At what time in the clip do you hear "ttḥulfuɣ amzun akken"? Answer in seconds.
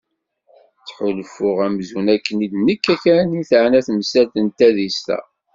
0.79-2.37